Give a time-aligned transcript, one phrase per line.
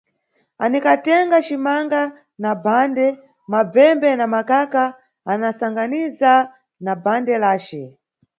[0.63, 2.01] Anikatenga cimanga
[2.43, 3.05] na bhande,
[3.51, 4.83] mabvembe na makaka
[5.31, 6.31] ana sanganiza
[6.83, 7.83] na bhande lace.